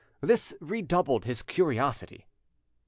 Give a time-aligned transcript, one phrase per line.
[0.19, 2.25] This redoubled his curiosity.